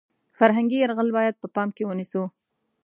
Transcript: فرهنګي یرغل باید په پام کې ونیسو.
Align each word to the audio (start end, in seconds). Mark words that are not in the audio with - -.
فرهنګي 0.37 0.77
یرغل 0.79 1.09
باید 1.17 1.35
په 1.41 1.47
پام 1.55 1.69
کې 1.75 1.83
ونیسو. 1.87 2.23